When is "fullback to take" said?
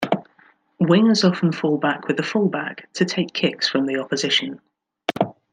2.23-3.33